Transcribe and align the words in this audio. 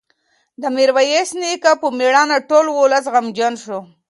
د 0.61 0.63
میرویس 0.75 1.29
نیکه 1.41 1.71
په 1.81 1.87
مړینه 1.97 2.37
ټول 2.49 2.65
ولس 2.71 3.05
غمجن 3.13 3.53
شو. 3.63 3.79